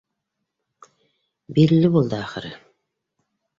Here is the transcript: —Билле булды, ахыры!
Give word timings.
—Билле 1.59 1.93
булды, 1.99 2.19
ахыры! 2.31 2.53